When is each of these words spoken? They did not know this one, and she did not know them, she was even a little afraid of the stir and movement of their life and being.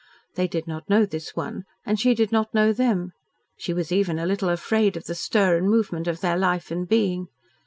They 0.33 0.47
did 0.47 0.65
not 0.65 0.89
know 0.89 1.05
this 1.05 1.35
one, 1.35 1.63
and 1.85 1.99
she 1.99 2.15
did 2.15 2.31
not 2.31 2.55
know 2.55 2.73
them, 2.73 3.11
she 3.55 3.71
was 3.71 3.91
even 3.91 4.17
a 4.17 4.25
little 4.25 4.49
afraid 4.49 4.97
of 4.97 5.05
the 5.05 5.13
stir 5.13 5.57
and 5.57 5.69
movement 5.69 6.07
of 6.07 6.21
their 6.21 6.37
life 6.39 6.71
and 6.71 6.89
being. 6.89 7.27